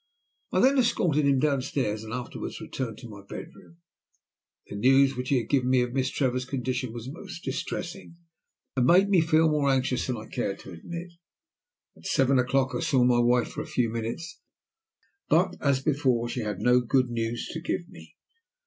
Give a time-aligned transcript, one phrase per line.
[0.51, 3.77] I then escorted him down stairs and afterwards returned to my bedroom.
[4.65, 8.17] The news which he had given me of Miss Trevor's condition was most distressing,
[8.75, 11.11] and made me feel more anxious than I cared to admit.
[11.95, 14.39] At seven o'clock I saw my wife for a few minutes,
[15.29, 18.15] but, as before, she had no good news to give me.